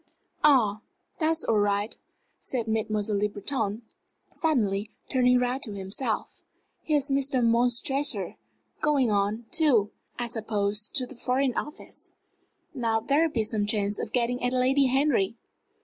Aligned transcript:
"Ah, 0.43 0.81
that's 1.19 1.43
all 1.43 1.59
right!" 1.59 1.95
said 2.39 2.67
Mademoiselle 2.67 3.19
Le 3.19 3.29
Breton, 3.29 3.83
suddenly, 4.33 4.89
turning 5.07 5.37
round 5.37 5.61
to 5.61 5.73
himself. 5.75 6.41
"Here 6.81 6.97
is 6.97 7.11
Mr. 7.11 7.45
Montresor 7.45 8.35
going 8.81 9.11
on, 9.11 9.45
too, 9.51 9.91
I 10.17 10.25
suppose, 10.25 10.87
to 10.95 11.05
the 11.05 11.13
Foreign 11.13 11.55
Office. 11.55 12.13
Now 12.73 12.99
there'll 12.99 13.29
be 13.29 13.43
some 13.43 13.67
chance 13.67 13.99
of 13.99 14.11
getting 14.11 14.43
at 14.43 14.53
Lady 14.53 14.87
Henry." 14.87 15.35